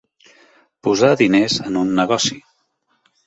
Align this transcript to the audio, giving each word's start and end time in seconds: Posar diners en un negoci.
Posar 0.87 1.11
diners 1.19 1.57
en 1.71 1.77
un 1.83 1.93
negoci. 1.99 2.39